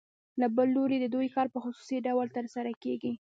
[0.39, 3.13] له بل لوري د دوی کار په خصوصي ډول ترسره کېږي